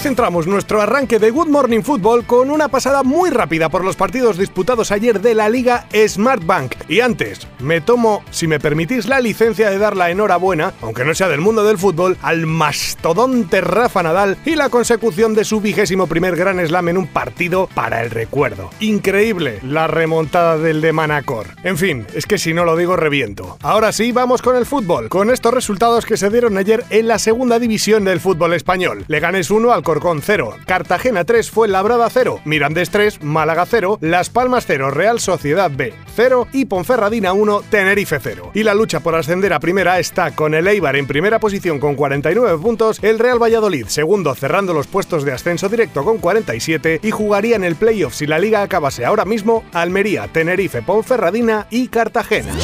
[0.00, 4.38] Centramos nuestro arranque de Good Morning Football con una pasada muy rápida por los partidos
[4.38, 6.74] disputados ayer de la Liga Smart Bank.
[6.88, 11.14] Y antes, me tomo, si me permitís, la licencia de dar la enhorabuena, aunque no
[11.14, 16.06] sea del mundo del fútbol, al mastodonte Rafa Nadal y la consecución de su vigésimo
[16.06, 18.70] primer Gran Slam en un partido para el recuerdo.
[18.80, 21.48] Increíble la remontada del de Manacor.
[21.62, 23.58] En fin, es que si no lo digo reviento.
[23.60, 27.18] Ahora sí, vamos con el fútbol, con estos resultados que se dieron ayer en la
[27.18, 29.04] segunda división del fútbol español.
[29.06, 34.30] Le ganes uno Alcorcón 0, Cartagena 3 fue Labrada 0, Mirandés 3, Málaga 0, Las
[34.30, 38.52] Palmas 0, Real Sociedad B 0 y Ponferradina 1, Tenerife 0.
[38.54, 41.96] Y la lucha por ascender a primera está con el Eibar en primera posición con
[41.96, 47.10] 49 puntos, el Real Valladolid segundo cerrando los puestos de ascenso directo con 47 y
[47.10, 52.54] jugaría en el playoff si la liga acabase ahora mismo Almería, Tenerife, Ponferradina y Cartagena.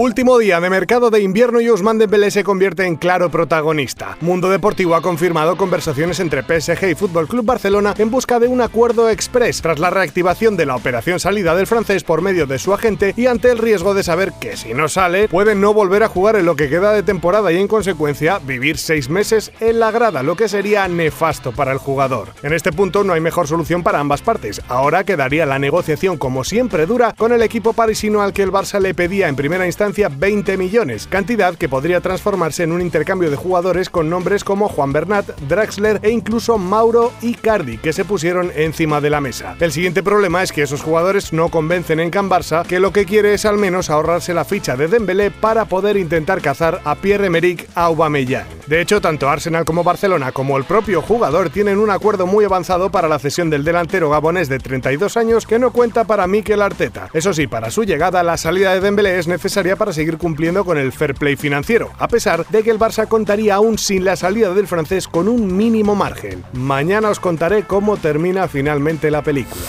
[0.00, 4.16] Último día de mercado de invierno y Ousmane Dembélé se convierte en claro protagonista.
[4.20, 8.60] Mundo Deportivo ha confirmado conversaciones entre PSG y Fútbol Club Barcelona en busca de un
[8.60, 12.72] acuerdo express tras la reactivación de la operación salida del francés por medio de su
[12.72, 16.08] agente y ante el riesgo de saber que si no sale puede no volver a
[16.08, 19.90] jugar en lo que queda de temporada y en consecuencia vivir seis meses en la
[19.90, 22.28] grada, lo que sería nefasto para el jugador.
[22.44, 24.62] En este punto no hay mejor solución para ambas partes.
[24.68, 28.78] Ahora quedaría la negociación como siempre dura con el equipo parisino al que el Barça
[28.78, 33.36] le pedía en primera instancia 20 millones, cantidad que podría transformarse en un intercambio de
[33.36, 39.00] jugadores con nombres como Juan Bernat, Draxler e incluso Mauro Icardi, que se pusieron encima
[39.00, 39.56] de la mesa.
[39.60, 43.06] El siguiente problema es que esos jugadores no convencen en Can Barça, que lo que
[43.06, 47.68] quiere es al menos ahorrarse la ficha de Dembélé para poder intentar cazar a Pierre-Emerick
[47.74, 48.57] Aubameyang.
[48.68, 52.90] De hecho, tanto Arsenal como Barcelona como el propio jugador tienen un acuerdo muy avanzado
[52.90, 57.08] para la cesión del delantero gabonés de 32 años que no cuenta para Mikel Arteta.
[57.14, 60.76] Eso sí, para su llegada la salida de Dembélé es necesaria para seguir cumpliendo con
[60.76, 64.52] el fair play financiero, a pesar de que el Barça contaría aún sin la salida
[64.52, 66.44] del francés con un mínimo margen.
[66.52, 69.62] Mañana os contaré cómo termina finalmente la película.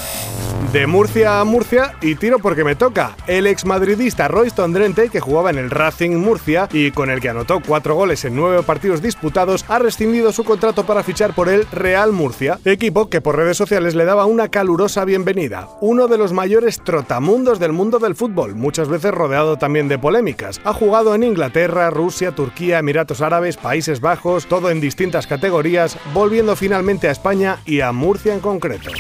[0.74, 3.16] De Murcia a Murcia y tiro porque me toca.
[3.26, 7.30] El ex madridista Royston Drenthe, que jugaba en el Racing Murcia y con el que
[7.30, 11.66] anotó cuatro goles en nueve partidos disputados, ha rescindido su contrato para fichar por el
[11.72, 15.68] Real Murcia, equipo que por redes sociales le daba una calurosa bienvenida.
[15.82, 20.62] Uno de los mayores trotamundos del mundo del fútbol, muchas veces rodeado también de polémicas.
[20.66, 26.56] Ha jugado en Inglaterra, Rusia, Turquía, Emiratos Árabes, Países Bajos, todo en distintas categorías, volviendo
[26.56, 28.92] finalmente a España y a Murcia en concreto.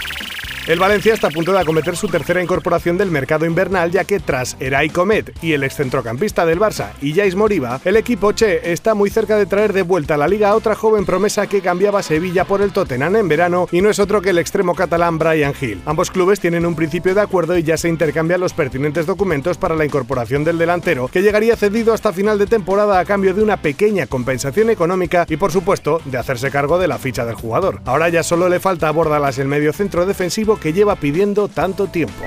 [0.67, 4.19] El Valencia está a punto de acometer su tercera incorporación del mercado invernal, ya que
[4.19, 9.09] tras Eray Comet y el excentrocampista del Barça, Illais Moriba, el equipo Che está muy
[9.09, 12.45] cerca de traer de vuelta a la liga a otra joven promesa que cambiaba Sevilla
[12.45, 15.81] por el Tottenham en verano y no es otro que el extremo catalán Brian Hill.
[15.85, 19.75] Ambos clubes tienen un principio de acuerdo y ya se intercambian los pertinentes documentos para
[19.75, 23.57] la incorporación del delantero, que llegaría cedido hasta final de temporada a cambio de una
[23.57, 27.81] pequeña compensación económica y por supuesto de hacerse cargo de la ficha del jugador.
[27.85, 31.87] Ahora ya solo le falta a Bordalas el medio centro defensivo que lleva pidiendo tanto
[31.87, 32.23] tiempo.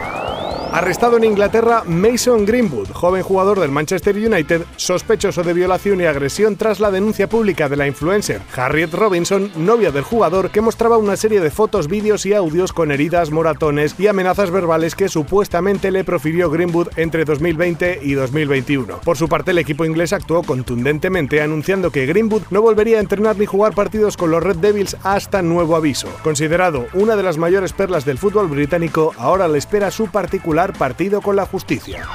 [0.72, 6.56] Arrestado en Inglaterra Mason Greenwood, joven jugador del Manchester United, sospechoso de violación y agresión
[6.56, 11.18] tras la denuncia pública de la influencer Harriet Robinson, novia del jugador, que mostraba una
[11.18, 16.04] serie de fotos, vídeos y audios con heridas, moratones y amenazas verbales que supuestamente le
[16.04, 19.00] profirió Greenwood entre 2020 y 2021.
[19.00, 23.36] Por su parte, el equipo inglés actuó contundentemente anunciando que Greenwood no volvería a entrenar
[23.36, 26.08] ni jugar partidos con los Red Devils hasta nuevo aviso.
[26.22, 31.20] Considerado una de las mayores perlas del fútbol británico, ahora le espera su particular partido
[31.20, 32.06] con la justicia.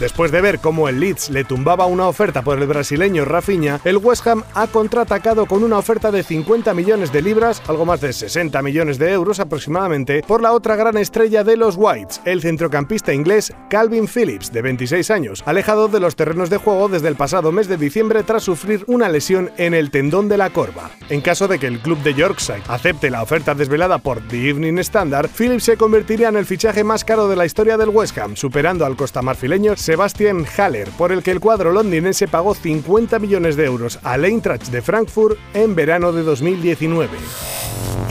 [0.00, 3.98] Después de ver cómo el Leeds le tumbaba una oferta por el brasileño Rafinha, el
[3.98, 8.12] West Ham ha contraatacado con una oferta de 50 millones de libras, algo más de
[8.12, 13.12] 60 millones de euros aproximadamente, por la otra gran estrella de los Whites, el centrocampista
[13.12, 17.52] inglés Calvin Phillips, de 26 años, alejado de los terrenos de juego desde el pasado
[17.52, 20.90] mes de diciembre tras sufrir una lesión en el tendón de la corva.
[21.08, 24.78] En caso de que el club de Yorkshire acepte la oferta desvelada por The Evening
[24.78, 28.36] Standard, Phillips se convertiría en el fichaje más caro de la historia del West Ham,
[28.36, 33.64] superando al costamarfileño Sebastian Haller, por el que el cuadro londinense pagó 50 millones de
[33.64, 37.51] euros al Eintracht de Frankfurt en verano de 2019.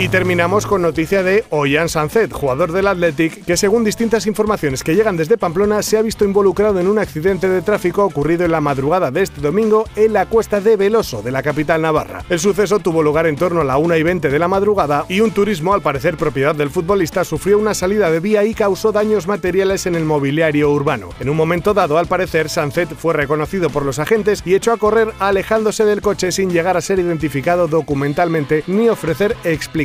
[0.01, 4.95] Y terminamos con noticia de Ollán Sanzet, jugador del Athletic, que según distintas informaciones que
[4.95, 8.61] llegan desde Pamplona se ha visto involucrado en un accidente de tráfico ocurrido en la
[8.61, 12.25] madrugada de este domingo en la cuesta de Veloso, de la capital navarra.
[12.29, 15.21] El suceso tuvo lugar en torno a la 1 y 20 de la madrugada y
[15.21, 19.27] un turismo, al parecer propiedad del futbolista, sufrió una salida de vía y causó daños
[19.27, 21.09] materiales en el mobiliario urbano.
[21.19, 24.77] En un momento dado, al parecer, Sanzet fue reconocido por los agentes y echó a
[24.77, 29.37] correr alejándose del coche sin llegar a ser identificado documentalmente ni ofrecer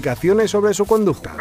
[0.07, 1.35] explicaciones sobre su conducta.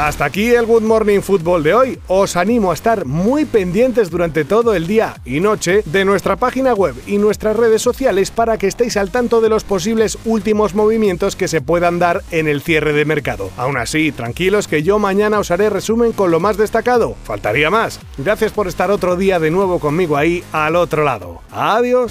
[0.00, 1.98] Hasta aquí el Good Morning Football de hoy.
[2.08, 6.72] Os animo a estar muy pendientes durante todo el día y noche de nuestra página
[6.72, 11.36] web y nuestras redes sociales para que estéis al tanto de los posibles últimos movimientos
[11.36, 13.50] que se puedan dar en el cierre de mercado.
[13.58, 17.14] Aún así, tranquilos que yo mañana os haré resumen con lo más destacado.
[17.24, 18.00] Faltaría más.
[18.16, 21.42] Gracias por estar otro día de nuevo conmigo ahí al otro lado.
[21.50, 22.10] Adiós.